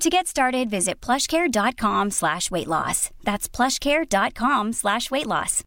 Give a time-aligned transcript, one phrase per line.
[0.00, 3.10] To get started, visit plushcare.com slash weight loss.
[3.22, 5.62] That's plushcare.com slash weight loss.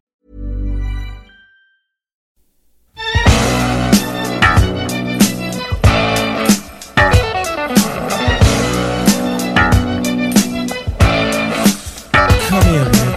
[12.48, 13.14] Come here, man.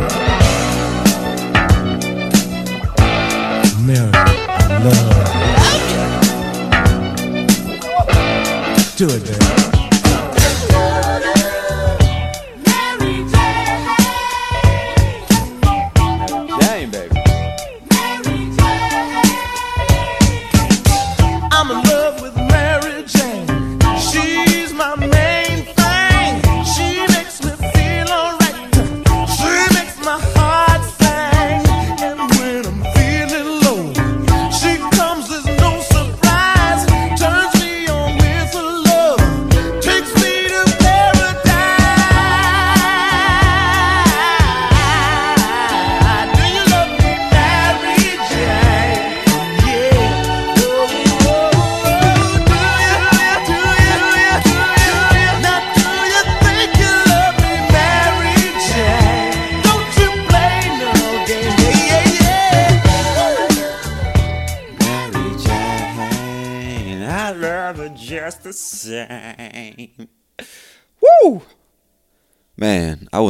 [3.84, 5.10] Mary, I love
[8.96, 9.06] you.
[9.06, 9.49] Do it, baby.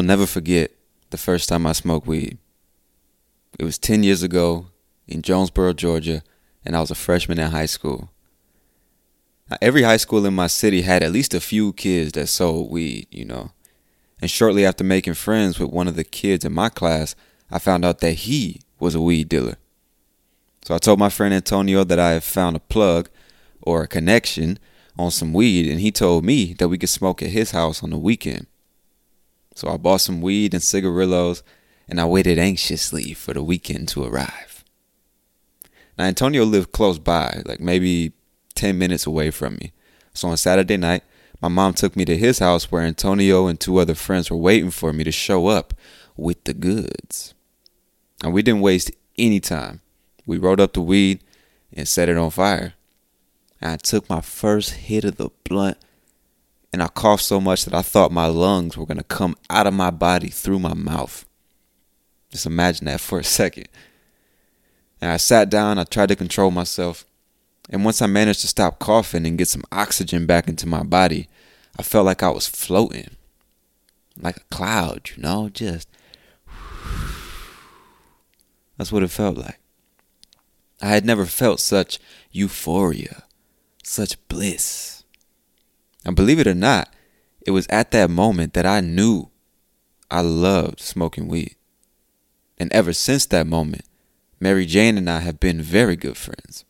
[0.00, 0.70] Will never forget
[1.10, 2.38] the first time I smoked weed.
[3.58, 4.68] It was 10 years ago
[5.06, 6.22] in Jonesboro, Georgia,
[6.64, 8.08] and I was a freshman in high school.
[9.50, 12.70] Now, every high school in my city had at least a few kids that sold
[12.70, 13.50] weed, you know.
[14.22, 17.14] And shortly after making friends with one of the kids in my class,
[17.50, 19.58] I found out that he was a weed dealer.
[20.62, 23.10] So I told my friend Antonio that I had found a plug
[23.60, 24.58] or a connection
[24.98, 27.90] on some weed, and he told me that we could smoke at his house on
[27.90, 28.46] the weekend.
[29.54, 31.42] So I bought some weed and cigarillos,
[31.88, 34.64] and I waited anxiously for the weekend to arrive.
[35.98, 38.12] Now, Antonio lived close by, like maybe
[38.54, 39.72] 10 minutes away from me.
[40.14, 41.02] So on Saturday night,
[41.40, 44.70] my mom took me to his house where Antonio and two other friends were waiting
[44.70, 45.74] for me to show up
[46.16, 47.34] with the goods.
[48.22, 49.80] And we didn't waste any time.
[50.26, 51.22] We rolled up the weed
[51.72, 52.74] and set it on fire.
[53.62, 55.78] I took my first hit of the blunt
[56.72, 59.66] and I coughed so much that I thought my lungs were going to come out
[59.66, 61.24] of my body through my mouth.
[62.30, 63.68] Just imagine that for a second.
[65.00, 67.04] And I sat down, I tried to control myself.
[67.68, 71.28] And once I managed to stop coughing and get some oxygen back into my body,
[71.78, 73.16] I felt like I was floating.
[74.16, 75.88] Like a cloud, you know, just.
[78.76, 79.58] That's what it felt like.
[80.82, 81.98] I had never felt such
[82.30, 83.24] euphoria,
[83.82, 84.99] such bliss.
[86.10, 86.92] And believe it or not,
[87.46, 89.30] it was at that moment that I knew
[90.10, 91.54] I loved smoking weed.
[92.58, 93.84] And ever since that moment,
[94.40, 96.64] Mary Jane and I have been very good friends.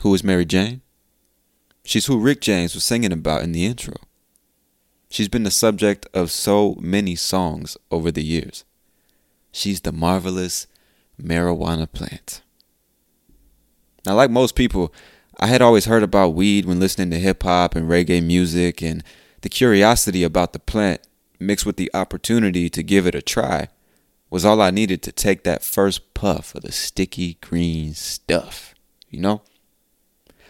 [0.00, 0.82] Who is Mary Jane?
[1.82, 3.94] She's who Rick James was singing about in the intro.
[5.08, 8.66] She's been the subject of so many songs over the years.
[9.50, 10.66] She's the marvelous
[11.18, 12.42] marijuana plant.
[14.04, 14.92] Now, like most people,
[15.40, 19.04] I had always heard about weed when listening to hip hop and reggae music, and
[19.42, 21.00] the curiosity about the plant
[21.38, 23.68] mixed with the opportunity to give it a try
[24.30, 28.74] was all I needed to take that first puff of the sticky green stuff,
[29.08, 29.42] you know?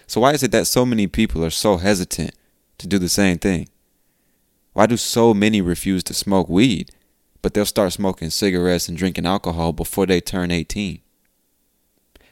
[0.07, 2.33] So, why is it that so many people are so hesitant
[2.79, 3.69] to do the same thing?
[4.73, 6.91] Why do so many refuse to smoke weed,
[7.43, 11.03] but they'll start smoking cigarettes and drinking alcohol before they turn 18?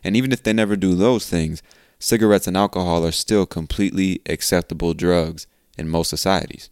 [0.03, 1.63] And even if they never do those things,
[1.99, 5.47] cigarettes and alcohol are still completely acceptable drugs
[5.79, 6.71] in most societies.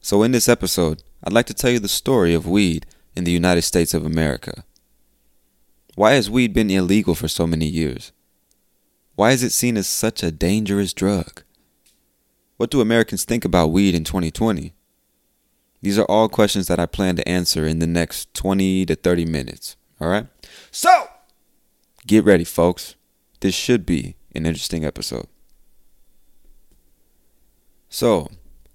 [0.00, 3.30] So, in this episode, I'd like to tell you the story of weed in the
[3.30, 4.64] United States of America.
[5.94, 8.12] Why has weed been illegal for so many years?
[9.14, 11.42] Why is it seen as such a dangerous drug?
[12.56, 14.72] What do Americans think about weed in 2020?
[15.82, 19.26] These are all questions that I plan to answer in the next 20 to 30
[19.26, 19.76] minutes.
[20.00, 20.26] All right?
[20.70, 21.08] So,
[22.06, 22.94] get ready, folks.
[23.40, 25.26] This should be an interesting episode.
[27.88, 28.30] So,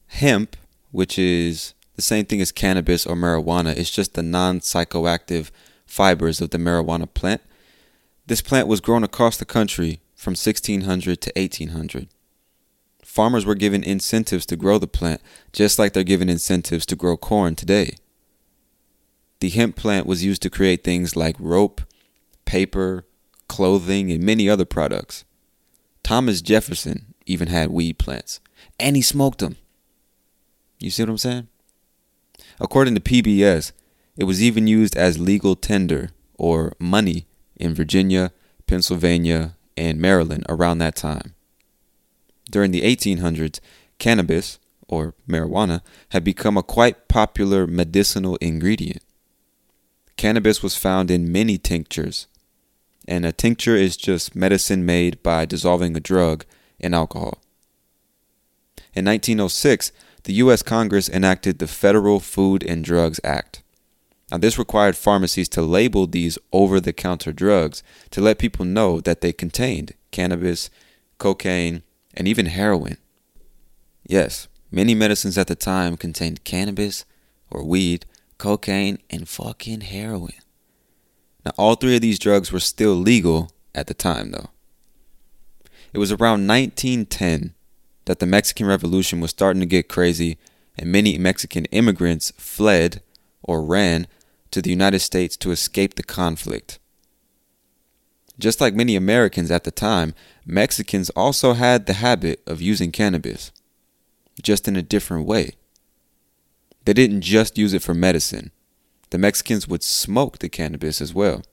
[0.08, 0.56] hemp,
[0.92, 5.50] which is the same thing as cannabis or marijuana, is just the non psychoactive
[5.86, 7.42] fibers of the marijuana plant.
[8.28, 12.10] This plant was grown across the country from 1600 to 1800.
[13.04, 15.22] Farmers were given incentives to grow the plant,
[15.54, 17.96] just like they're given incentives to grow corn today.
[19.40, 21.82] The hemp plant was used to create things like rope,
[22.46, 23.06] paper,
[23.48, 25.24] clothing, and many other products.
[26.08, 28.40] Thomas Jefferson even had weed plants,
[28.80, 29.58] and he smoked them.
[30.80, 31.48] You see what I'm saying?
[32.62, 33.74] According to PBS,
[34.16, 37.28] it was even used as legal tender or money
[37.58, 38.32] in Virginia,
[38.68, 41.36] Pennsylvania, and Maryland around that time.
[42.50, 43.60] During the 1800s,
[44.00, 45.82] cannabis, or marijuana,
[46.12, 49.04] had become a quite popular medicinal ingredient.
[50.16, 52.28] Cannabis was found in many tinctures,
[53.08, 56.46] and a tincture is just medicine made by dissolving a drug
[56.80, 57.42] in alcohol.
[58.94, 59.92] In 1906,
[60.24, 60.62] the U.S.
[60.62, 63.64] Congress enacted the Federal Food and Drugs Act.
[64.32, 67.82] Now, this required pharmacies to label these over the counter drugs
[68.12, 70.70] to let people know that they contained cannabis,
[71.18, 71.84] cocaine,
[72.14, 72.98] and even heroin.
[74.06, 77.06] Yes, many medicines at the time contained cannabis
[77.50, 78.06] or weed,
[78.38, 80.34] cocaine, and fucking heroin.
[81.48, 84.50] Now, all three of these drugs were still legal at the time, though.
[85.94, 87.54] It was around 1910
[88.04, 90.38] that the Mexican Revolution was starting to get crazy,
[90.78, 93.02] and many Mexican immigrants fled
[93.42, 94.08] or ran
[94.52, 96.80] to the United States to escape the conflict.
[98.38, 100.14] Just like many Americans at the time,
[100.46, 103.54] Mexicans also had the habit of using cannabis,
[104.44, 105.52] just in a different way.
[106.84, 108.52] They didn't just use it for medicine,
[109.10, 111.44] the Mexicans would smoke the cannabis as well.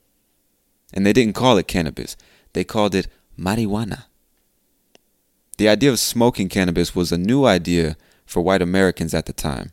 [0.93, 2.17] And they didn't call it cannabis,
[2.53, 3.09] they called it
[3.39, 4.05] marijuana.
[5.57, 7.97] The idea of smoking cannabis was a new idea
[8.27, 9.71] for white Americans at the time.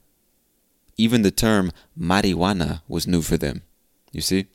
[0.98, 3.64] Even the term marijuana was new for them,
[4.12, 4.48] you see?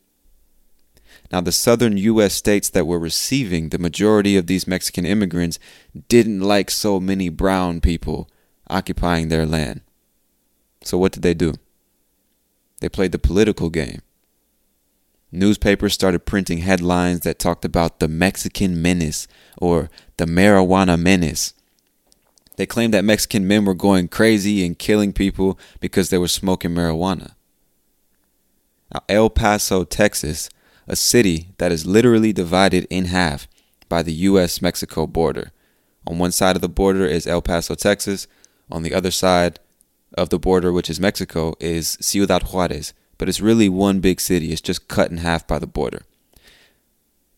[1.33, 2.35] Now, the southern U.S.
[2.35, 5.59] states that were receiving the majority of these Mexican immigrants
[6.09, 8.29] didn't like so many brown people
[8.69, 9.81] occupying their land.
[10.85, 11.55] So, what did they do?
[12.81, 14.01] They played the political game.
[15.33, 19.27] Newspapers started printing headlines that talked about the Mexican menace
[19.59, 21.53] or the marijuana menace.
[22.57, 26.71] They claimed that Mexican men were going crazy and killing people because they were smoking
[26.71, 27.35] marijuana.
[28.93, 30.49] Now, El Paso, Texas,
[30.87, 33.49] a city that is literally divided in half
[33.89, 35.53] by the US Mexico border.
[36.07, 38.27] On one side of the border is El Paso, Texas.
[38.71, 39.59] On the other side
[40.17, 42.93] of the border, which is Mexico, is Ciudad Juarez.
[43.19, 46.03] But it's really one big city, it's just cut in half by the border.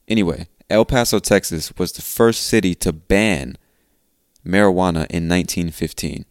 [0.09, 3.57] Anyway, El Paso, Texas was the first city to ban
[4.45, 6.25] marijuana in 1915.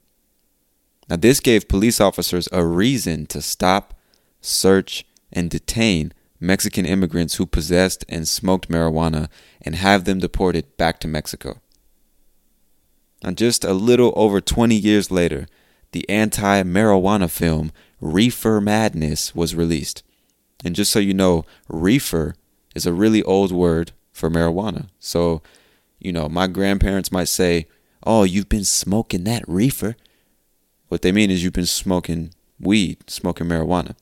[1.09, 3.93] Now, this gave police officers a reason to stop,
[4.41, 9.29] search, and detain Mexican immigrants who possessed and smoked marijuana
[9.61, 11.61] and have them deported back to Mexico.
[13.23, 15.47] And just a little over 20 years later,
[15.91, 20.03] the anti marijuana film Reefer Madness was released.
[20.63, 22.35] And just so you know, reefer
[22.75, 24.89] is a really old word for marijuana.
[24.99, 25.41] So,
[25.99, 27.67] you know, my grandparents might say,
[28.03, 29.95] Oh, you've been smoking that reefer.
[30.87, 33.95] What they mean is you've been smoking weed, smoking marijuana.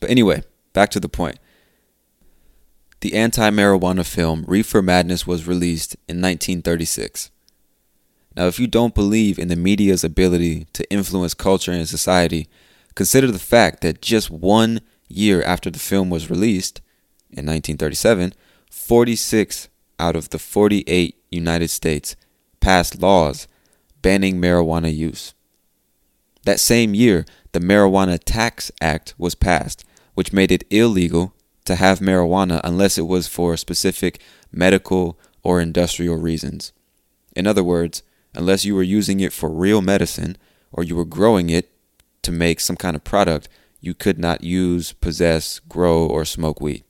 [0.00, 1.38] But anyway, back to the point.
[3.00, 7.30] The anti marijuana film Reefer Madness was released in 1936.
[8.36, 12.48] Now, if you don't believe in the media's ability to influence culture and society,
[12.94, 16.80] consider the fact that just one year after the film was released,
[17.30, 18.34] in 1937,
[18.70, 22.14] 46 out of the 48 United States
[22.60, 23.48] passed laws
[24.02, 25.34] banning marijuana use.
[26.44, 31.98] That same year, the Marijuana Tax Act was passed, which made it illegal to have
[31.98, 34.20] marijuana unless it was for specific
[34.52, 36.72] medical or industrial reasons.
[37.34, 38.02] In other words,
[38.36, 40.36] unless you were using it for real medicine
[40.72, 41.70] or you were growing it
[42.22, 43.48] to make some kind of product,
[43.80, 46.84] you could not use, possess, grow, or smoke weed.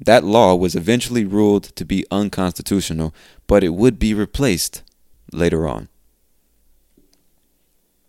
[0.00, 3.14] That law was eventually ruled to be unconstitutional,
[3.46, 4.82] but it would be replaced
[5.32, 5.88] later on.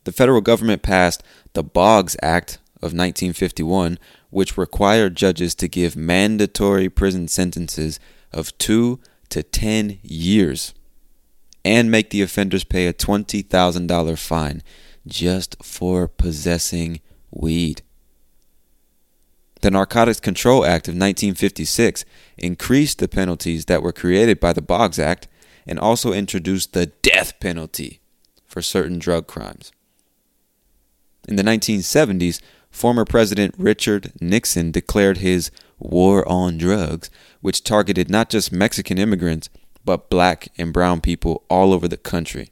[0.04, 6.90] The federal government passed the Boggs Act of 1951, which required judges to give mandatory
[6.90, 8.00] prison sentences
[8.32, 10.74] of two to 10 years
[11.64, 14.64] and make the offenders pay a $20,000 fine
[15.08, 17.00] just for possessing
[17.32, 17.82] weed.
[19.62, 22.06] The Narcotics Control Act of 1956
[22.38, 25.28] increased the penalties that were created by the Boggs Act
[25.68, 28.00] and also introduced the death penalty
[28.46, 29.72] for certain drug crimes.
[31.28, 37.10] In the 1970s, former President Richard Nixon declared his war on drugs,
[37.42, 39.50] which targeted not just Mexican immigrants,
[39.90, 42.52] but black and brown people all over the country.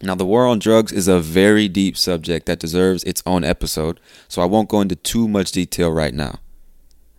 [0.00, 3.98] Now, the war on drugs is a very deep subject that deserves its own episode,
[4.28, 6.38] so I won't go into too much detail right now.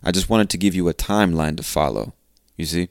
[0.02, 2.14] I just wanted to give you a timeline to follow,
[2.56, 2.88] you see?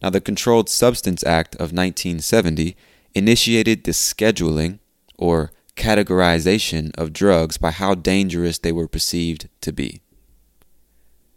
[0.00, 2.76] Now, the Controlled Substance Act of 1970
[3.12, 4.78] initiated the scheduling
[5.18, 10.00] or categorization of drugs by how dangerous they were perceived to be.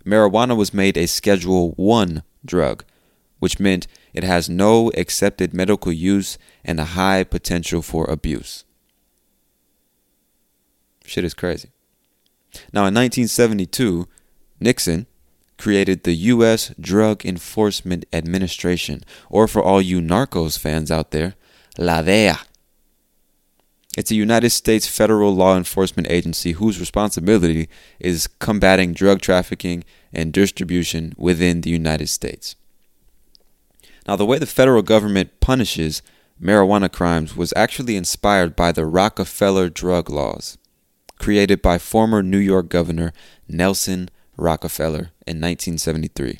[0.05, 2.85] Marijuana was made a Schedule 1 drug,
[3.39, 8.65] which meant it has no accepted medical use and a high potential for abuse.
[11.05, 11.69] Shit is crazy.
[12.73, 14.07] Now, in 1972,
[14.59, 15.07] Nixon
[15.57, 16.73] created the U.S.
[16.79, 21.35] Drug Enforcement Administration, or for all you Narcos fans out there,
[21.77, 22.33] La DEA.
[23.97, 27.67] It's a United States federal law enforcement agency whose responsibility
[27.99, 32.55] is combating drug trafficking and distribution within the United States.
[34.07, 36.01] Now, the way the federal government punishes
[36.41, 40.57] marijuana crimes was actually inspired by the Rockefeller drug laws,
[41.19, 43.11] created by former New York Governor
[43.49, 46.39] Nelson Rockefeller in 1973.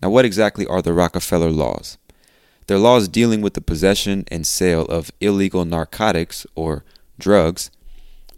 [0.00, 1.98] Now, what exactly are the Rockefeller laws?
[2.66, 6.84] They're laws dealing with the possession and sale of illegal narcotics or
[7.18, 7.70] drugs.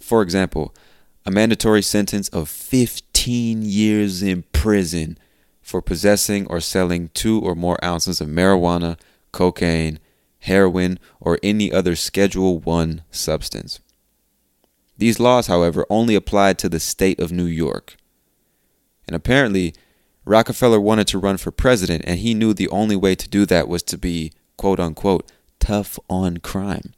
[0.00, 0.75] For example,
[1.25, 5.18] a mandatory sentence of 15 years in prison
[5.66, 8.96] for possessing or selling two or more ounces of marijuana,
[9.32, 9.99] cocaine,
[10.38, 13.80] heroin, or any other Schedule 1 substance.
[14.96, 17.96] These laws, however, only applied to the state of New York.
[19.08, 19.75] And apparently,
[20.25, 23.66] Rockefeller wanted to run for president, and he knew the only way to do that
[23.66, 26.94] was to be, quote unquote, tough on crime.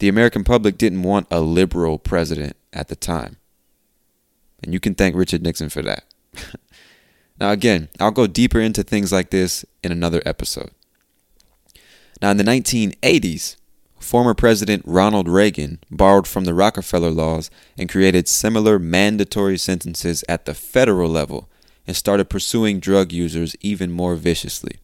[0.00, 3.38] The American public didn't want a liberal president at the time.
[4.62, 6.04] And you can thank Richard Nixon for that.
[7.40, 10.70] now, again, I'll go deeper into things like this in another episode.
[12.20, 13.56] Now, in the 1980s,
[13.98, 20.44] former President Ronald Reagan borrowed from the Rockefeller laws and created similar mandatory sentences at
[20.44, 21.48] the federal level
[21.86, 24.78] and started pursuing drug users even more viciously.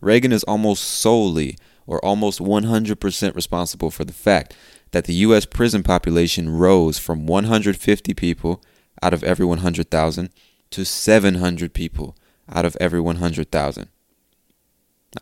[0.00, 4.54] Reagan is almost solely or almost 100% responsible for the fact
[4.90, 5.46] that the U.S.
[5.46, 8.62] prison population rose from 150 people
[9.02, 10.30] out of every 100,000
[10.72, 12.16] to 700 people
[12.48, 13.88] out of every 100,000.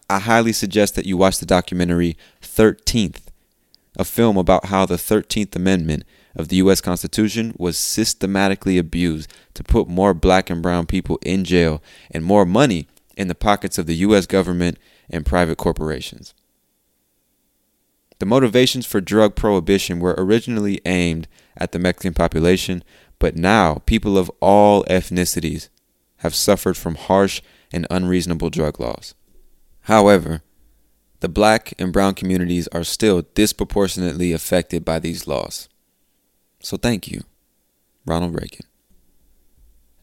[0.08, 3.22] I highly suggest that you watch the documentary 13th,
[3.98, 6.04] a film about how the 13th Amendment
[6.36, 6.80] of the U.S.
[6.80, 12.46] Constitution was systematically abused to put more black and brown people in jail and more
[12.46, 14.26] money in the pockets of the U.S.
[14.26, 14.78] government
[15.08, 16.34] and private corporations.
[18.20, 21.26] The motivations for drug prohibition were originally aimed
[21.56, 22.84] at the Mexican population,
[23.20, 25.68] but now people of all ethnicities
[26.16, 27.40] have suffered from harsh
[27.72, 29.14] and unreasonable drug laws.
[29.82, 30.42] However,
[31.20, 35.68] the black and brown communities are still disproportionately affected by these laws.
[36.60, 37.22] So thank you,
[38.04, 38.66] Ronald Reagan.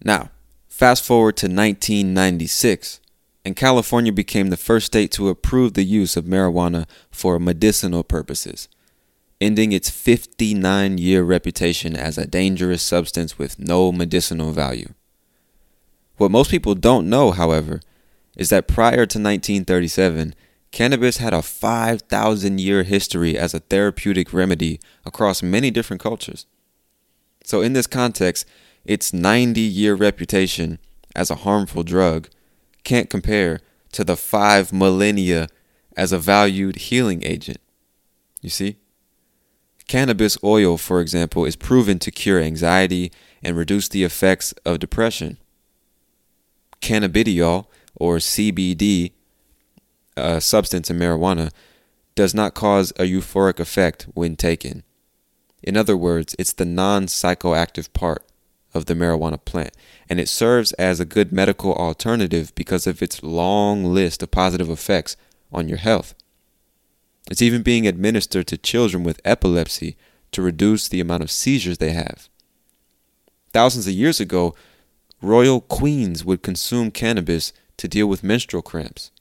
[0.04, 0.30] Now,
[0.68, 3.00] fast forward to 1996,
[3.44, 8.68] and California became the first state to approve the use of marijuana for medicinal purposes,
[9.40, 14.94] ending its 59 year reputation as a dangerous substance with no medicinal value.
[16.18, 17.80] What most people don't know, however,
[18.36, 20.34] is that prior to 1937,
[20.72, 26.46] cannabis had a 5,000 year history as a therapeutic remedy across many different cultures.
[27.44, 28.46] So, in this context,
[28.84, 30.80] its 90 year reputation
[31.16, 32.30] as a harmful drug
[32.84, 33.60] can't compare
[33.92, 35.48] to the five millennia
[35.96, 37.60] as a valued healing agent.
[38.42, 38.78] You see?
[39.88, 45.38] Cannabis oil, for example, is proven to cure anxiety and reduce the effects of depression.
[46.82, 47.66] Cannabidiol,
[47.96, 49.14] or CBD,
[50.16, 51.52] a uh, substance in marijuana,
[52.16, 54.84] does not cause a euphoric effect when taken.
[55.64, 58.24] In other words, it's the non psychoactive part
[58.74, 59.74] of the marijuana plant,
[60.10, 64.70] and it serves as a good medical alternative because of its long list of positive
[64.70, 65.16] effects
[65.52, 66.14] on your health.
[67.30, 69.98] It's even being administered to children with epilepsy
[70.32, 72.30] to reduce the amount of seizures they have.
[73.54, 74.56] Thousands of years ago,
[75.22, 79.12] royal queens would consume cannabis to deal with menstrual cramps.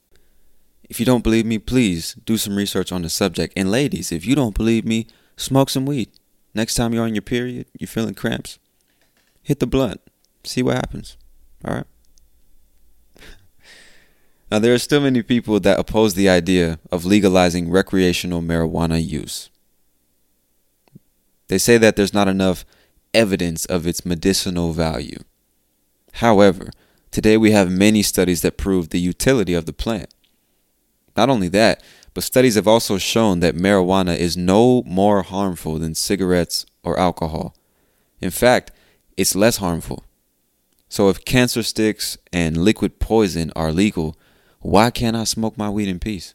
[0.89, 3.53] If you don't believe me, please do some research on the subject.
[3.57, 6.09] And ladies, if you don't believe me, smoke some weed.
[6.53, 8.57] Next time you're on your period, you're feeling cramps,
[9.43, 10.01] hit the blunt.
[10.43, 11.17] See what happens.
[11.65, 11.85] All right?
[14.49, 19.49] Now, there are still many people that oppose the idea of legalizing recreational marijuana use.
[21.47, 22.65] They say that there's not enough
[23.13, 25.19] evidence of its medicinal value.
[26.13, 26.71] However,
[27.11, 30.13] today we have many studies that prove the utility of the plant.
[31.15, 31.81] Not only that,
[32.13, 37.55] but studies have also shown that marijuana is no more harmful than cigarettes or alcohol.
[38.21, 38.71] In fact,
[39.17, 40.03] it's less harmful.
[40.89, 44.15] So if cancer sticks and liquid poison are legal,
[44.59, 46.33] why can't I smoke my weed in peace?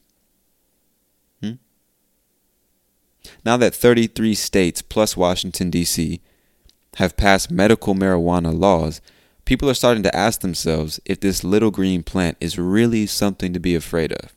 [1.41, 1.53] Hmm?
[3.45, 6.21] Now that 33 states plus Washington, D.C.
[6.97, 9.01] have passed medical marijuana laws,
[9.45, 13.61] people are starting to ask themselves if this little green plant is really something to
[13.61, 14.35] be afraid of.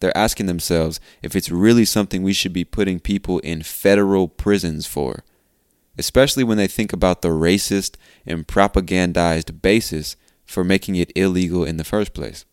[0.00, 4.84] They're asking themselves if it's really something we should be putting people in federal prisons
[4.84, 5.22] for,
[5.96, 7.94] especially when they think about the racist
[8.26, 12.44] and propagandized basis for making it illegal in the first place.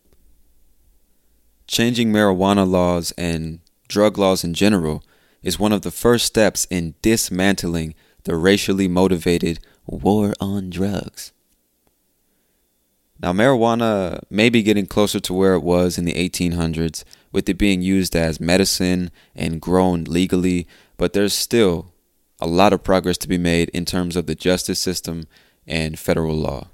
[1.69, 5.03] Changing marijuana laws and drug laws in general
[5.43, 11.31] is one of the first steps in dismantling the racially motivated war on drugs.
[13.21, 17.59] Now, marijuana may be getting closer to where it was in the 1800s, with it
[17.59, 20.67] being used as medicine and grown legally,
[20.97, 21.93] but there's still
[22.39, 25.27] a lot of progress to be made in terms of the justice system
[25.67, 26.69] and federal law.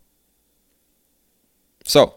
[1.84, 2.14] So,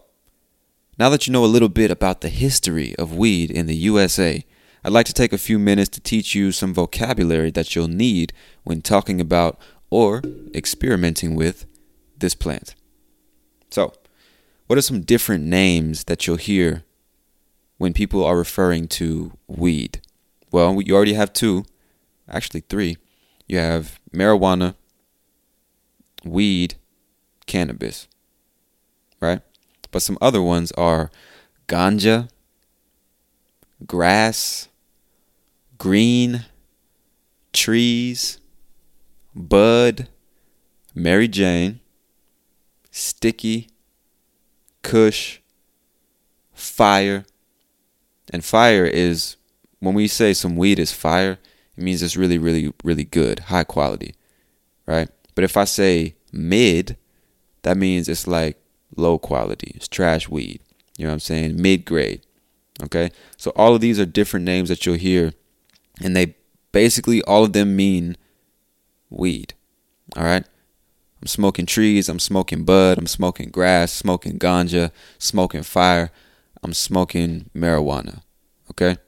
[0.98, 4.44] now that you know a little bit about the history of weed in the USA,
[4.84, 8.32] I'd like to take a few minutes to teach you some vocabulary that you'll need
[8.64, 10.22] when talking about or
[10.54, 11.66] experimenting with
[12.18, 12.74] this plant.
[13.70, 13.92] So,
[14.66, 16.84] what are some different names that you'll hear
[17.78, 20.00] when people are referring to weed?
[20.50, 21.64] Well, you already have two,
[22.28, 22.96] actually three.
[23.46, 24.74] You have marijuana,
[26.24, 26.74] weed,
[27.46, 28.08] cannabis,
[29.20, 29.40] right?
[29.90, 31.10] But some other ones are
[31.66, 32.28] ganja,
[33.86, 34.68] grass,
[35.78, 36.44] green,
[37.52, 38.38] trees,
[39.34, 40.08] bud,
[40.94, 41.80] Mary Jane,
[42.90, 43.68] sticky,
[44.82, 45.40] kush,
[46.52, 47.24] fire.
[48.32, 49.36] And fire is
[49.80, 51.38] when we say some weed is fire,
[51.76, 54.14] it means it's really, really, really good, high quality,
[54.86, 55.08] right?
[55.34, 56.96] But if I say mid,
[57.62, 58.58] that means it's like
[58.98, 59.72] low quality.
[59.74, 60.60] It's trash weed.
[60.96, 61.60] You know what I'm saying?
[61.60, 62.22] Mid grade.
[62.82, 63.10] Okay?
[63.36, 65.32] So all of these are different names that you'll hear,
[66.02, 66.34] and they
[66.72, 68.16] basically all of them mean
[69.10, 69.54] weed.
[70.16, 70.44] All right?
[71.20, 76.10] I'm smoking trees, I'm smoking bud, I'm smoking grass, smoking ganja, smoking fire,
[76.62, 78.22] I'm smoking marijuana.
[78.70, 78.98] Okay?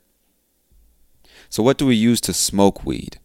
[1.49, 3.19] So, what do we use to smoke weed?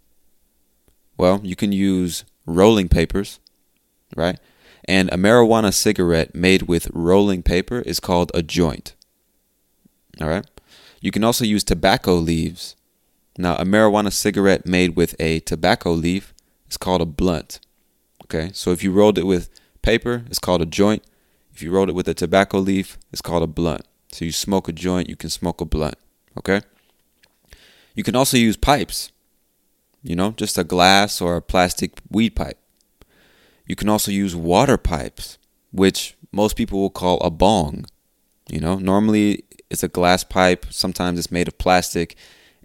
[1.18, 3.40] Well, you can use rolling papers,
[4.16, 4.40] right?
[4.88, 8.94] And a marijuana cigarette made with rolling paper is called a joint.
[10.22, 10.46] All right?
[11.02, 12.76] You can also use tobacco leaves.
[13.38, 16.34] Now, a marijuana cigarette made with a tobacco leaf
[16.70, 17.60] is called a blunt.
[18.24, 18.52] Okay?
[18.54, 19.50] So if you rolled it with
[19.82, 21.04] paper, it's called a joint.
[21.54, 23.84] If you rolled it with a tobacco leaf, it's called a blunt.
[24.12, 25.96] So you smoke a joint, you can smoke a blunt.
[26.38, 26.62] Okay?
[27.96, 29.12] You can also use pipes.
[30.04, 32.60] You know, just a glass or a plastic weed pipe.
[33.66, 35.38] You can also use water pipes,
[35.72, 37.86] which most people will call a bong.
[38.50, 40.68] You know, normally it's a glass pipe.
[40.70, 42.16] Sometimes it's made of plastic.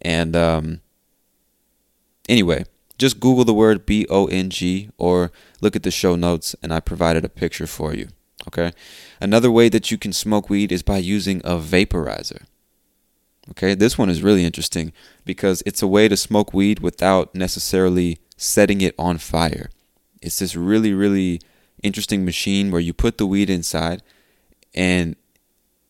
[0.03, 0.81] And um,
[2.29, 2.65] anyway,
[2.99, 6.73] just Google the word B O N G or look at the show notes, and
[6.73, 8.09] I provided a picture for you.
[8.49, 8.73] Okay.
[9.21, 12.45] Another way that you can smoke weed is by using a vaporizer.
[13.51, 13.75] Okay.
[13.75, 14.93] This one is really interesting
[15.25, 19.71] because it's a way to smoke weed without necessarily setting it on fire.
[20.23, 21.41] It's this really, really
[21.83, 24.03] interesting machine where you put the weed inside
[24.75, 25.17] and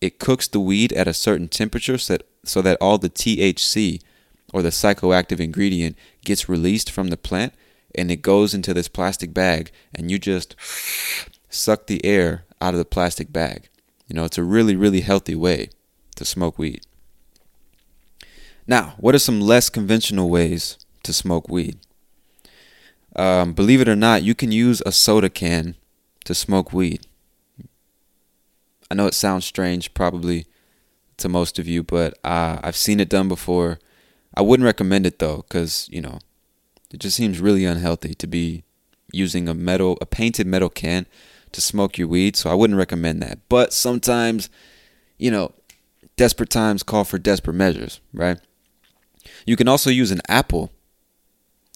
[0.00, 4.00] it cooks the weed at a certain temperature so that, so that all the THC
[4.52, 7.54] or the psychoactive ingredient gets released from the plant
[7.94, 10.54] and it goes into this plastic bag and you just
[11.48, 13.68] suck the air out of the plastic bag.
[14.08, 15.70] You know, it's a really, really healthy way
[16.16, 16.82] to smoke weed.
[18.66, 21.78] Now, what are some less conventional ways to smoke weed?
[23.16, 25.74] Um, believe it or not, you can use a soda can
[26.24, 27.06] to smoke weed.
[28.90, 30.46] I know it sounds strange, probably
[31.18, 33.78] to most of you, but uh, I've seen it done before.
[34.34, 36.18] I wouldn't recommend it though, because you know,
[36.92, 38.64] it just seems really unhealthy to be
[39.12, 41.06] using a metal, a painted metal can
[41.52, 42.36] to smoke your weed.
[42.36, 43.38] So I wouldn't recommend that.
[43.48, 44.50] But sometimes,
[45.18, 45.52] you know,
[46.16, 48.38] desperate times call for desperate measures, right?
[49.46, 50.70] You can also use an apple.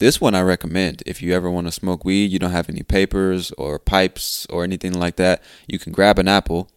[0.04, 2.82] This one I recommend if you ever want to smoke weed, you don't have any
[2.82, 5.42] papers or pipes or anything like that.
[5.66, 6.68] You can grab an apple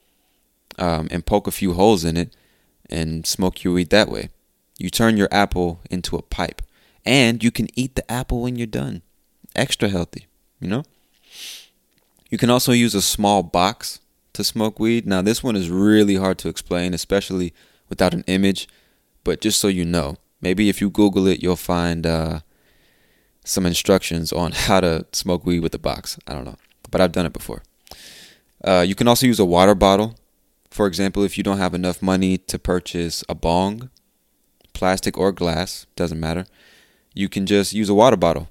[0.79, 2.33] um, and poke a few holes in it
[2.89, 4.29] and smoke your weed that way.
[4.77, 6.61] You turn your apple into a pipe,
[7.03, 9.01] and you can eat the apple when you're done.
[9.57, 10.27] Extra healthy,
[10.61, 10.83] you know?
[12.29, 13.99] You can also use a small box
[14.31, 15.05] to smoke weed.
[15.05, 17.53] Now, this one is really hard to explain, especially
[17.89, 18.69] without an image,
[19.25, 22.39] but just so you know, maybe if you Google it, you'll find uh,
[23.47, 26.17] some instructions on how to smoke weed with a box.
[26.27, 26.57] I don't know,
[26.91, 27.63] but I've done it before.
[28.63, 30.15] Uh, you can also use a water bottle.
[30.69, 33.89] For example, if you don't have enough money to purchase a bong,
[34.73, 36.45] plastic or glass, doesn't matter,
[37.13, 38.49] you can just use a water bottle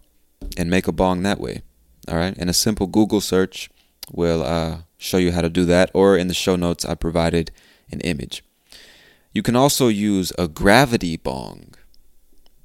[0.57, 1.63] and make a bong that way.
[2.09, 2.35] All right.
[2.37, 3.71] And a simple Google search
[4.13, 5.91] will uh, show you how to do that.
[5.95, 7.51] Or in the show notes, I provided
[7.91, 8.43] an image.
[9.33, 11.75] You can also use a gravity bong.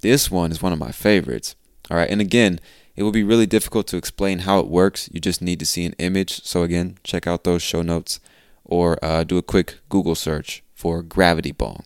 [0.02, 1.56] This one is one of my favorites.
[1.92, 2.10] All right.
[2.10, 2.62] And again,
[2.96, 5.10] it will be really difficult to explain how it works.
[5.12, 6.42] You just need to see an image.
[6.46, 8.22] So, again, check out those show notes
[8.64, 11.84] or uh, do a quick Google search for gravity bong.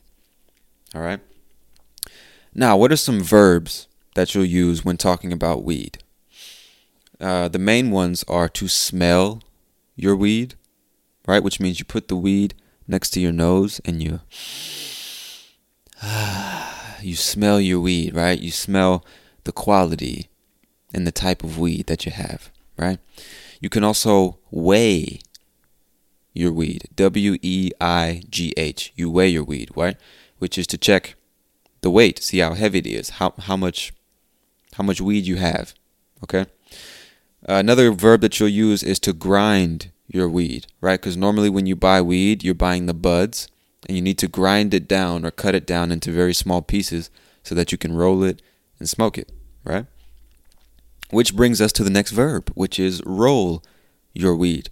[0.94, 1.20] All right.
[2.54, 5.98] Now, what are some verbs that you'll use when talking about weed?
[7.20, 9.42] Uh, the main ones are to smell
[9.96, 10.54] your weed,
[11.28, 11.42] right?
[11.42, 12.54] Which means you put the weed
[12.88, 14.20] next to your nose and you
[17.02, 18.40] you smell your weed, right?
[18.40, 19.04] You smell
[19.46, 20.30] the quality
[20.94, 23.00] and the type of weed that you have, right?
[23.60, 25.20] You can also weigh
[26.34, 26.90] your weed.
[26.96, 28.92] W E I G H.
[28.96, 29.98] You weigh your weed, right?
[30.38, 31.16] Which is to check
[31.82, 33.94] the weight, see how heavy it is, how how much
[34.74, 35.74] how much weed you have.
[36.24, 36.46] Okay?
[37.48, 41.00] another verb that you'll use is to grind your weed, right?
[41.00, 43.48] Because normally when you buy weed, you're buying the buds
[43.88, 47.10] and you need to grind it down or cut it down into very small pieces
[47.44, 48.42] so that you can roll it
[48.80, 49.32] and smoke it,
[49.64, 49.86] right?
[51.10, 53.64] Which brings us to the next verb, which is roll
[54.14, 54.70] your weed.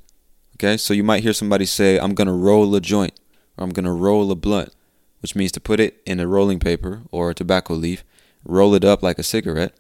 [0.56, 3.20] Okay, so you might hear somebody say, I'm to roll a joint
[3.58, 4.74] or I'm to roll a blunt,
[5.22, 8.04] which means to put it in a rolling paper or a tobacco leaf,
[8.46, 9.74] roll it up like a cigarette,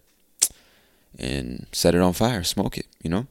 [1.17, 3.27] and set it on fire, smoke it, you know?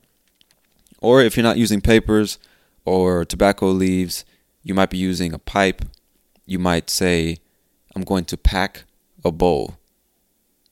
[1.01, 2.39] Or if you're not using papers
[2.85, 4.25] or tobacco leaves,
[4.63, 5.85] you might be using a pipe.
[6.47, 7.39] You might say,
[7.95, 8.85] I'm going to pack
[9.25, 9.77] a bowl,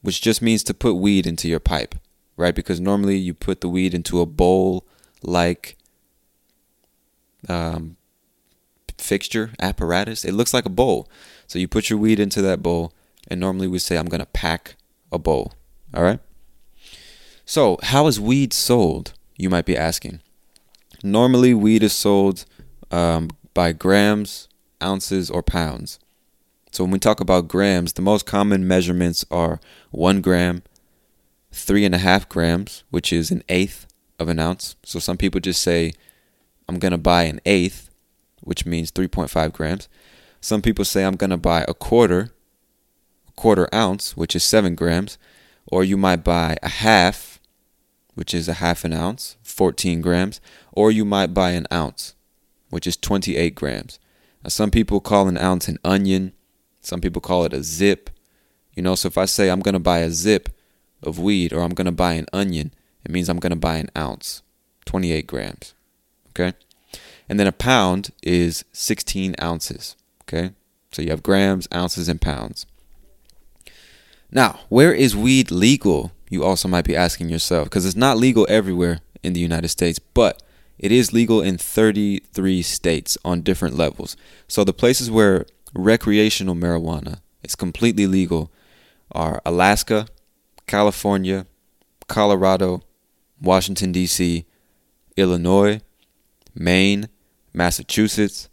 [0.02, 1.94] which just means to put weed into your pipe,
[2.36, 2.54] right?
[2.54, 4.86] Because normally you put the weed into a bowl
[5.22, 5.76] like
[7.48, 7.96] um,
[8.98, 10.24] fixture, apparatus.
[10.24, 11.08] It looks like a bowl.
[11.46, 12.92] So you put your weed into that bowl,
[13.28, 14.76] and normally we say, I'm going to pack
[15.12, 15.54] a bowl.
[15.92, 16.20] All right?
[17.44, 19.14] So, how is weed sold?
[19.36, 20.20] You might be asking.
[21.02, 22.44] Normally, weed is sold
[22.92, 24.48] um, by grams,
[24.80, 25.98] ounces, or pounds.
[26.70, 30.62] So, when we talk about grams, the most common measurements are one gram,
[31.50, 33.87] three and a half grams, which is an eighth
[34.18, 34.76] of an ounce.
[34.85, 35.92] So, some people just say,
[36.68, 37.90] I'm going to buy an eighth,
[38.42, 39.88] which means 3.5 grams.
[40.40, 42.30] Some people say, I'm going to buy a quarter,
[43.28, 45.18] a quarter ounce, which is seven grams.
[45.66, 47.40] Or you might buy a half,
[48.14, 50.40] which is a half an ounce, 14 grams,
[50.72, 52.14] or you might buy an ounce,
[52.70, 53.98] which is 28 grams.
[54.44, 56.33] Now, some people call an ounce an onion,
[56.81, 58.11] some people call it a zip.
[58.75, 60.49] You know, so if I say I'm going to buy a zip
[61.03, 62.73] of weed or I'm going to buy an onion,
[63.05, 64.43] it means I'm going to buy an ounce,
[64.87, 65.75] 28 grams.
[66.31, 66.57] Okay?
[67.29, 69.97] And then a pound is 16 ounces.
[70.23, 70.53] Okay?
[70.93, 72.66] So you have grams, ounces, and pounds.
[74.31, 78.47] Now, where is weed legal you also might be asking yourself because it's not legal
[78.49, 80.43] everywhere in the United States, but
[80.79, 84.16] it is legal in 33 states on different levels.
[84.49, 88.50] So the places where recreational marijuana is completely legal
[89.12, 90.06] are Alaska,
[90.66, 91.46] California,
[92.06, 92.83] Colorado,
[93.40, 94.44] Washington, D.C.,
[95.16, 95.80] Illinois,
[96.54, 97.09] Maine,
[97.52, 98.48] Massachusetts,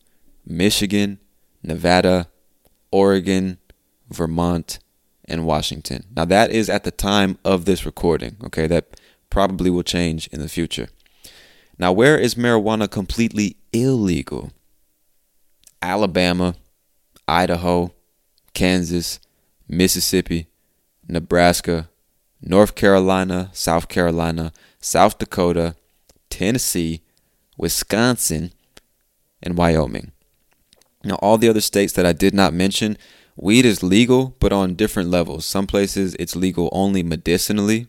[0.45, 1.19] Michigan,
[1.61, 2.27] Nevada,
[2.91, 3.57] Oregon,
[4.09, 4.79] Vermont,
[5.25, 6.05] and Washington.
[6.15, 8.65] Now, that is at the time of this recording, okay?
[8.67, 8.99] That
[9.29, 10.87] probably will change in the future.
[11.77, 14.51] Now, where is marijuana completely illegal?
[15.81, 16.55] Alabama,
[17.27, 17.91] Idaho,
[18.53, 19.19] Kansas,
[19.67, 20.47] Mississippi,
[21.07, 21.89] Nebraska,
[22.41, 25.75] North Carolina, South Carolina, South Dakota,
[26.29, 27.01] Tennessee,
[27.57, 28.51] Wisconsin,
[29.41, 30.11] and Wyoming.
[31.03, 32.97] Now, all the other states that I did not mention,
[33.35, 35.45] weed is legal, but on different levels.
[35.45, 37.87] Some places it's legal only medicinally,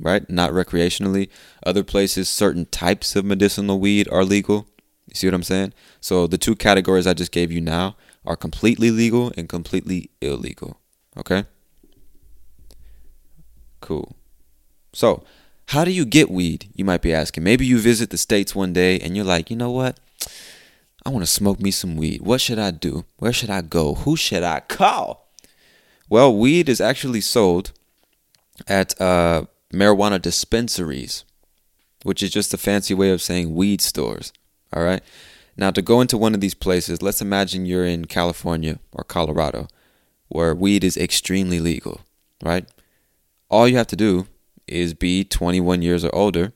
[0.00, 0.28] right?
[0.28, 1.28] Not recreationally.
[1.64, 4.66] Other places, certain types of medicinal weed are legal.
[5.06, 5.72] You see what I'm saying?
[6.00, 7.96] So the two categories I just gave you now
[8.28, 10.78] are completely legal and completely illegal.
[11.16, 11.46] Okay?
[13.80, 14.14] Cool.
[14.92, 15.24] So,
[15.68, 16.68] how do you get weed?
[16.74, 17.42] You might be asking.
[17.42, 19.98] Maybe you visit the States one day and you're like, you know what?
[21.06, 22.20] I want to smoke me some weed.
[22.20, 23.06] What should I do?
[23.16, 23.94] Where should I go?
[23.94, 25.30] Who should I call?
[26.10, 27.72] Well, weed is actually sold
[28.66, 31.24] at uh, marijuana dispensaries,
[32.02, 34.34] which is just a fancy way of saying weed stores.
[34.74, 35.02] All right.
[35.58, 39.66] Now, to go into one of these places, let's imagine you're in California or Colorado,
[40.28, 42.02] where weed is extremely legal,
[42.44, 42.64] right?
[43.50, 44.28] All you have to do
[44.68, 46.52] is be 21 years or older,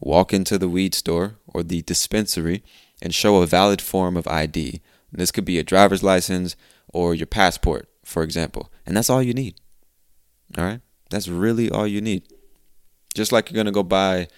[0.00, 2.62] walk into the weed store or the dispensary,
[3.02, 4.80] and show a valid form of ID.
[5.10, 6.54] This could be a driver's license
[6.92, 8.70] or your passport, for example.
[8.86, 9.56] And that's all you need.
[10.56, 10.80] All right?
[11.10, 12.22] That's really all you need.
[13.12, 14.28] Just like you're going to go buy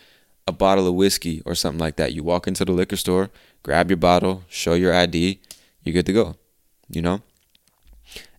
[0.49, 2.15] a bottle of whiskey or something like that.
[2.15, 3.31] You walk into the liquor store,
[3.63, 5.41] grab your bottle, show your ID,
[5.83, 6.37] you're good to go.
[6.89, 7.23] You know?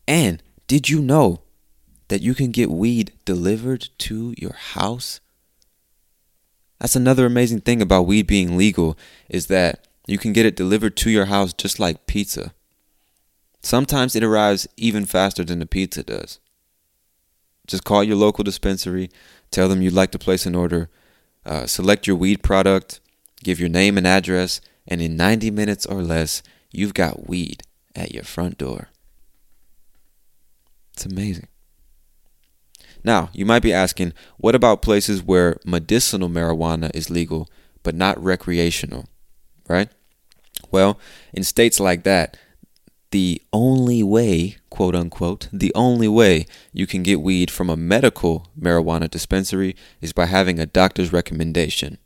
[0.08, 1.42] And did you know
[2.08, 5.20] that you can get weed delivered to your house?
[6.80, 8.98] That's another amazing thing about weed being legal
[9.30, 12.54] is that you can get it delivered to your house just like pizza.
[13.62, 16.40] Sometimes it arrives even faster than the pizza does.
[17.68, 19.12] Just call your local dispensary,
[19.52, 20.90] tell them you'd like to place an order,
[21.50, 23.02] uh, select your weed product,
[23.44, 27.64] give your name and address, and in 90 minutes or less, you've got weed
[27.96, 28.90] at your front door.
[30.94, 31.48] It's amazing.
[33.04, 37.50] Now, you might be asking, what about places where medicinal marijuana is legal
[37.82, 39.06] but not recreational,
[39.68, 39.90] right?
[40.70, 41.00] Well,
[41.34, 42.38] in states like that,
[43.12, 48.50] the only way, quote unquote, the only way you can get weed from a medical
[48.60, 51.98] marijuana dispensary is by having a doctor's recommendation.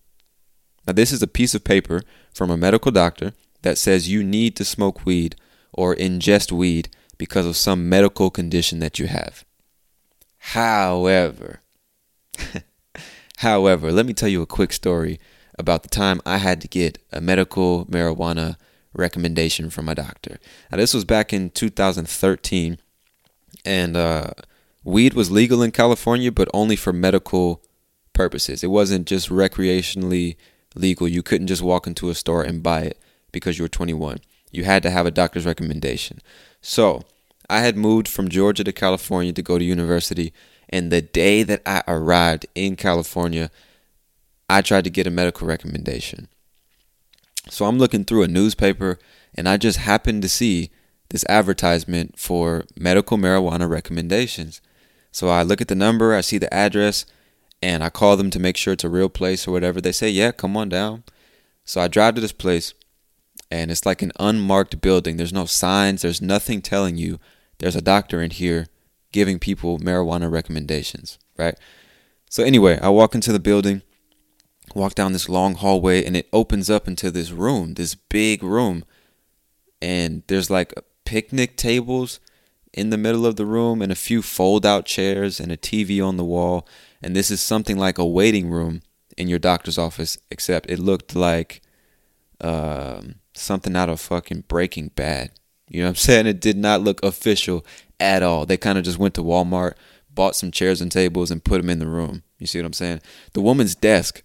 [0.87, 2.01] Now, this is a piece of paper
[2.33, 5.35] from a medical doctor that says you need to smoke weed
[5.71, 9.45] or ingest weed because of some medical condition that you have.
[10.37, 11.61] However,
[13.37, 15.19] however, let me tell you a quick story
[15.57, 18.57] about the time I had to get a medical marijuana
[18.93, 20.39] recommendation from my doctor.
[20.71, 22.77] Now, this was back in 2013,
[23.65, 24.31] and uh,
[24.83, 27.61] weed was legal in California, but only for medical
[28.13, 28.63] purposes.
[28.63, 30.35] It wasn't just recreationally
[30.75, 31.07] legal.
[31.07, 32.99] You couldn't just walk into a store and buy it
[33.31, 34.19] because you were 21.
[34.51, 36.19] You had to have a doctor's recommendation.
[36.61, 37.03] So,
[37.49, 40.33] I had moved from Georgia to California to go to university,
[40.69, 43.51] and the day that I arrived in California,
[44.49, 46.27] I tried to get a medical recommendation.
[47.49, 48.99] So I'm looking through a newspaper
[49.35, 50.71] and I just happened to see
[51.09, 54.61] this advertisement for medical marijuana recommendations.
[55.11, 57.05] So I look at the number, I see the address,
[57.61, 59.79] and I call them to make sure it's a real place or whatever.
[59.79, 61.03] They say, Yeah, come on down.
[61.65, 62.73] So I drive to this place
[63.49, 65.17] and it's like an unmarked building.
[65.17, 67.19] There's no signs, there's nothing telling you
[67.59, 68.67] there's a doctor in here
[69.11, 71.55] giving people marijuana recommendations, right?
[72.29, 73.83] So anyway, I walk into the building
[74.73, 78.83] walk down this long hallway and it opens up into this room, this big room.
[79.81, 80.73] And there's like
[81.05, 82.19] picnic tables
[82.73, 86.05] in the middle of the room and a few fold out chairs and a TV
[86.05, 86.67] on the wall.
[87.01, 88.81] And this is something like a waiting room
[89.17, 91.61] in your doctor's office, except it looked like
[92.41, 95.31] um, something out of fucking Breaking Bad.
[95.67, 96.27] You know what I'm saying?
[96.27, 97.65] It did not look official
[97.99, 98.45] at all.
[98.45, 99.73] They kind of just went to Walmart,
[100.09, 102.23] bought some chairs and tables, and put them in the room.
[102.39, 103.01] You see what I'm saying?
[103.33, 104.21] The woman's desk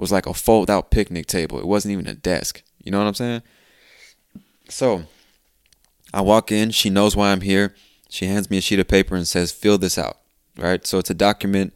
[0.00, 1.58] was like a fold out picnic table.
[1.58, 2.62] It wasn't even a desk.
[2.82, 3.42] You know what I'm saying?
[4.68, 5.04] So
[6.14, 6.70] I walk in.
[6.70, 7.74] She knows why I'm here.
[8.08, 10.16] She hands me a sheet of paper and says, fill this out.
[10.56, 10.86] Right?
[10.86, 11.74] So it's a document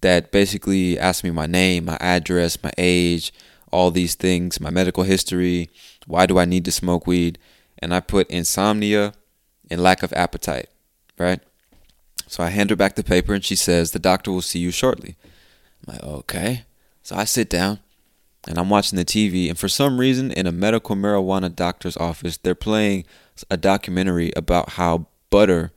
[0.00, 3.32] that basically asks me my name, my address, my age,
[3.70, 5.68] all these things, my medical history.
[6.06, 7.38] Why do I need to smoke weed?
[7.80, 9.12] And I put insomnia
[9.70, 10.68] and lack of appetite.
[11.18, 11.40] Right?
[12.26, 14.70] So I hand her back the paper and she says, the doctor will see you
[14.70, 15.16] shortly.
[15.86, 16.64] I'm like, okay.
[17.08, 17.78] So I sit down
[18.46, 22.36] and I'm watching the TV, and for some reason, in a medical marijuana doctor's office,
[22.36, 23.06] they're playing
[23.50, 25.72] a documentary about how butter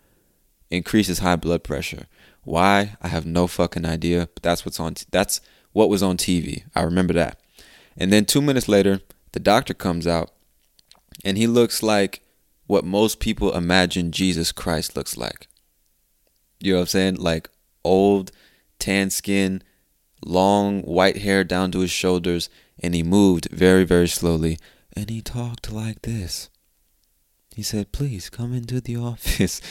[0.70, 2.08] increases high blood pressure.
[2.44, 2.98] Why?
[3.02, 5.40] I have no fucking idea, but that's what's on t- that's
[5.72, 6.66] what was on TV.
[6.76, 7.40] I remember that.
[7.96, 9.00] And then 2 minutes later,
[9.32, 10.32] the doctor comes out
[11.24, 12.24] and he looks like
[12.68, 15.48] what most people imagine Jesus Christ looks like.
[16.60, 17.16] You know what I'm saying?
[17.16, 17.50] Like
[17.86, 18.34] old,
[18.80, 19.64] tan skin,
[20.26, 24.58] long white hair down to his shoulders, and he moved very, very slowly.
[24.96, 26.50] And he talked like this.
[27.56, 29.62] He said, Please come into the office.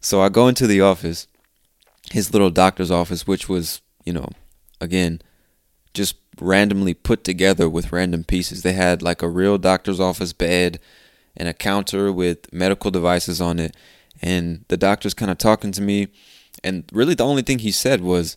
[0.00, 1.26] So I go into the office,
[2.10, 4.28] his little doctor's office, which was, you know,
[4.80, 5.20] again,
[5.94, 8.62] just randomly put together with random pieces.
[8.62, 10.78] They had like a real doctor's office bed
[11.36, 13.76] and a counter with medical devices on it.
[14.22, 16.08] And the doctor's kind of talking to me.
[16.64, 18.36] And really, the only thing he said was,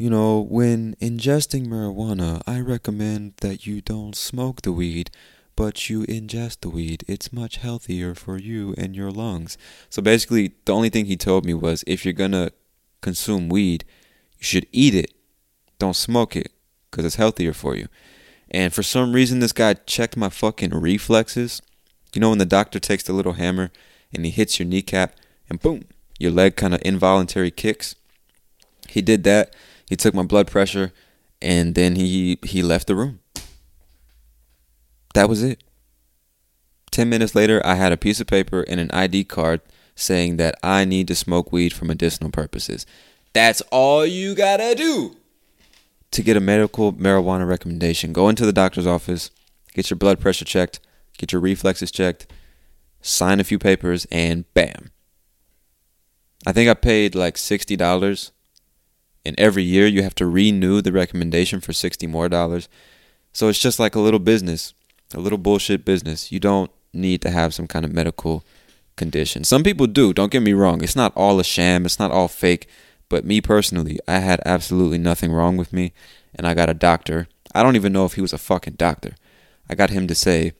[0.00, 5.10] you know, when ingesting marijuana, I recommend that you don't smoke the weed,
[5.56, 7.04] but you ingest the weed.
[7.06, 9.58] It's much healthier for you and your lungs.
[9.90, 12.50] So basically, the only thing he told me was if you're going to
[13.02, 13.84] consume weed,
[14.38, 15.12] you should eat it.
[15.78, 16.50] Don't smoke it
[16.90, 17.86] because it's healthier for you.
[18.50, 21.60] And for some reason, this guy checked my fucking reflexes.
[22.14, 23.70] You know, when the doctor takes the little hammer
[24.14, 25.14] and he hits your kneecap
[25.50, 25.84] and boom,
[26.18, 27.96] your leg kind of involuntary kicks.
[28.88, 29.54] He did that.
[29.90, 30.92] He took my blood pressure
[31.42, 33.18] and then he he left the room.
[35.14, 35.64] That was it.
[36.92, 39.60] 10 minutes later, I had a piece of paper and an ID card
[39.96, 42.86] saying that I need to smoke weed for medicinal purposes.
[43.32, 45.16] That's all you gotta do
[46.12, 48.12] to get a medical marijuana recommendation.
[48.12, 49.32] Go into the doctor's office,
[49.74, 50.78] get your blood pressure checked,
[51.18, 52.28] get your reflexes checked,
[53.00, 54.92] sign a few papers, and bam.
[56.46, 58.30] I think I paid like $60.
[59.24, 62.68] And every year you have to renew the recommendation for 60 more dollars.
[63.32, 64.74] So it's just like a little business,
[65.14, 66.32] a little bullshit business.
[66.32, 68.44] You don't need to have some kind of medical
[68.96, 69.44] condition.
[69.44, 70.82] Some people do, don't get me wrong.
[70.82, 72.68] It's not all a sham, it's not all fake.
[73.08, 75.92] But me personally, I had absolutely nothing wrong with me.
[76.34, 77.26] And I got a doctor.
[77.54, 79.14] I don't even know if he was a fucking doctor.
[79.68, 80.52] I got him to say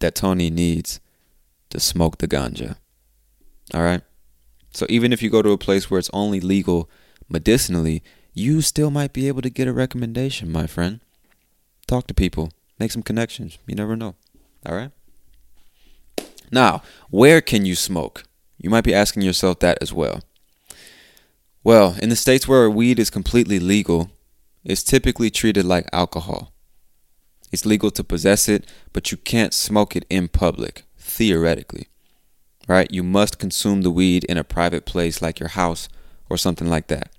[0.00, 1.00] that Tony needs
[1.70, 2.76] to smoke the ganja.
[3.72, 4.02] All right?
[4.72, 6.90] So even if you go to a place where it's only legal
[7.28, 8.02] medicinally,
[8.34, 11.00] you still might be able to get a recommendation, my friend.
[11.86, 13.58] Talk to people, make some connections.
[13.66, 14.14] You never know.
[14.64, 14.90] All right?
[16.50, 18.24] Now, where can you smoke?
[18.58, 20.22] You might be asking yourself that as well.
[21.64, 24.10] Well, in the states where weed is completely legal,
[24.64, 26.52] it's typically treated like alcohol.
[27.52, 31.88] It's legal to possess it, but you can't smoke it in public, theoretically.
[32.68, 32.90] Right?
[32.90, 35.88] You must consume the weed in a private place like your house
[36.28, 37.10] or something like that.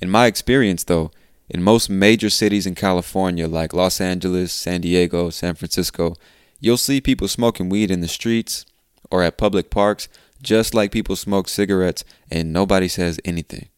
[0.00, 1.10] In my experience, though,
[1.48, 6.14] in most major cities in California, like Los Angeles, San Diego, San Francisco,
[6.60, 8.64] you'll see people smoking weed in the streets
[9.10, 10.08] or at public parks,
[10.42, 13.68] just like people smoke cigarettes, and nobody says anything.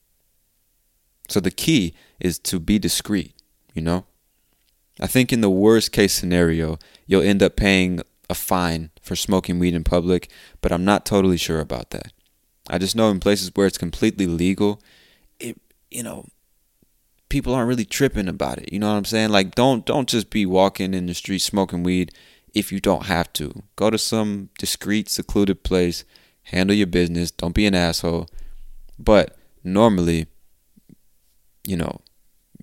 [1.28, 3.34] So the key is to be discreet,
[3.74, 4.04] you know?
[5.00, 8.00] I think in the worst case scenario, you'll end up paying
[8.30, 12.12] a fine for smoking weed in public, but I'm not totally sure about that.
[12.68, 14.80] I just know in places where it's completely legal,
[15.90, 16.26] you know,
[17.28, 18.72] people aren't really tripping about it.
[18.72, 19.30] You know what I'm saying?
[19.30, 22.12] Like don't don't just be walking in the street smoking weed
[22.54, 23.62] if you don't have to.
[23.76, 26.04] Go to some discreet, secluded place,
[26.44, 28.28] handle your business, don't be an asshole.
[28.98, 30.26] But normally,
[31.66, 32.00] you know,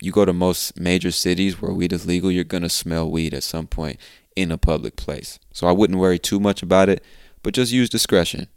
[0.01, 3.33] you go to most major cities where weed is legal, you're going to smell weed
[3.33, 3.99] at some point
[4.35, 5.39] in a public place.
[5.51, 7.03] So I wouldn't worry too much about it,
[7.43, 8.47] but just use discretion.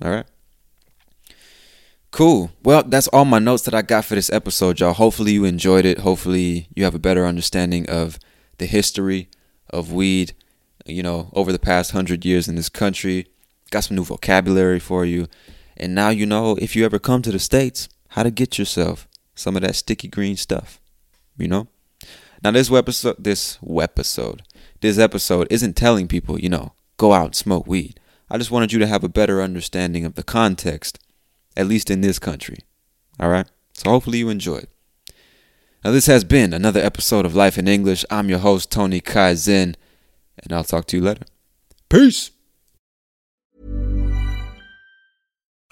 [0.00, 0.26] All right?
[2.10, 2.50] Cool.
[2.62, 4.94] Well, that's all my notes that I got for this episode, y'all.
[4.94, 5.98] Hopefully you enjoyed it.
[5.98, 8.18] Hopefully you have a better understanding of
[8.58, 9.28] the history
[9.68, 10.32] of weed,
[10.86, 13.26] you know, over the past hundred years in this country.
[13.70, 15.26] Got some new vocabulary for you.
[15.76, 19.06] And now you know if you ever come to the States, how to get yourself
[19.34, 20.80] some of that sticky green stuff.
[21.36, 21.68] You know?
[22.42, 24.42] Now this episode this episode
[24.80, 27.98] this episode isn't telling people, you know, go out and smoke weed.
[28.30, 30.98] I just wanted you to have a better understanding of the context,
[31.56, 32.58] at least in this country.
[33.20, 33.46] Alright?
[33.74, 34.68] So hopefully you enjoyed.
[35.84, 38.04] Now this has been another episode of Life in English.
[38.10, 39.74] I'm your host, Tony Kaizen,
[40.38, 41.24] and I'll talk to you later.
[41.88, 42.30] Peace.